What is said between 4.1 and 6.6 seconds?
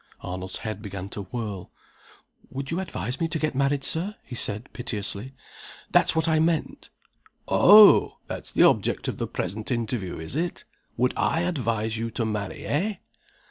he said, piteously. "That's what I